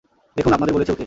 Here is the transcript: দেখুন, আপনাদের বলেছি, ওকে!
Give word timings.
দেখুন, 0.37 0.53
আপনাদের 0.53 0.73
বলেছি, 0.75 0.91
ওকে! 0.91 0.99